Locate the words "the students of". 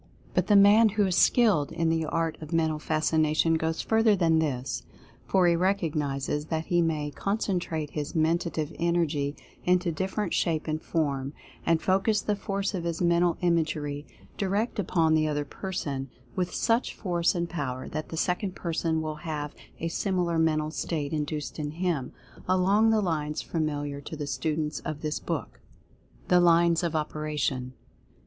24.17-25.01